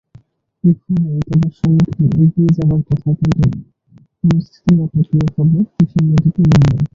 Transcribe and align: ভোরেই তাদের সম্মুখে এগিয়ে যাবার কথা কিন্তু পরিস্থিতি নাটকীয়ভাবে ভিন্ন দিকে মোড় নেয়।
ভোরেই 0.63 1.21
তাদের 1.27 1.51
সম্মুখে 1.59 2.03
এগিয়ে 2.23 2.51
যাবার 2.57 2.81
কথা 2.89 3.09
কিন্তু 3.19 3.45
পরিস্থিতি 4.19 4.71
নাটকীয়ভাবে 4.77 5.59
ভিন্ন 5.89 6.11
দিকে 6.23 6.41
মোড় 6.43 6.65
নেয়। 6.67 6.83